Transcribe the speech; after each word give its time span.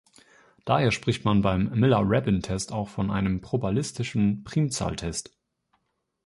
Daher 0.65 0.89
spricht 0.89 1.25
man 1.25 1.43
beim 1.43 1.65
Miller-Rabin-Test 1.79 2.71
auch 2.71 2.89
von 2.89 3.11
einem 3.11 3.39
probabilistischen 3.39 4.43
Primzahltest. 4.43 5.37